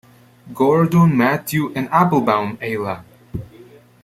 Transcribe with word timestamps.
Gordon, 0.51 1.15
Matthew 1.15 1.71
and 1.75 1.87
Applebaum, 1.91 2.57
Ayla. 2.57 3.03